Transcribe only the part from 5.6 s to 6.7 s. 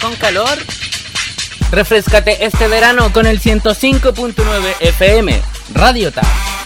Radio Tap.